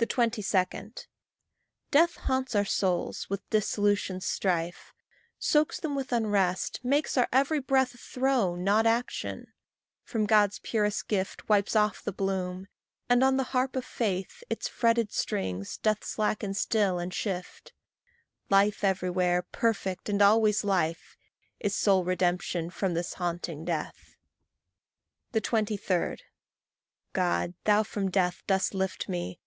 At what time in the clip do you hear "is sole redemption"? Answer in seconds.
21.58-22.70